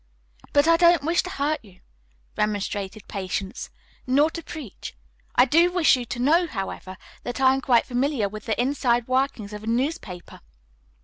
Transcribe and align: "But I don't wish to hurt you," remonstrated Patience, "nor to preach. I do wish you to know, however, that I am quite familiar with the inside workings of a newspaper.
"But 0.51 0.67
I 0.67 0.77
don't 0.77 1.03
wish 1.03 1.21
to 1.21 1.29
hurt 1.29 1.59
you," 1.63 1.79
remonstrated 2.35 3.07
Patience, 3.07 3.69
"nor 4.07 4.31
to 4.31 4.41
preach. 4.41 4.95
I 5.35 5.45
do 5.45 5.71
wish 5.71 5.95
you 5.95 6.05
to 6.05 6.17
know, 6.17 6.47
however, 6.47 6.97
that 7.21 7.39
I 7.39 7.53
am 7.53 7.61
quite 7.61 7.85
familiar 7.85 8.27
with 8.27 8.45
the 8.47 8.59
inside 8.59 9.07
workings 9.07 9.53
of 9.53 9.63
a 9.63 9.67
newspaper. 9.67 10.41